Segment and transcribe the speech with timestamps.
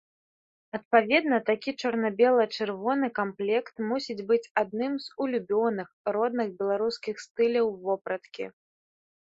[0.77, 5.87] Адпаведна, такі чорна-бела-чырвоны камплект мусіць быць адным з улюбёных,
[6.19, 8.45] родных беларускіх стыляў вопраткі.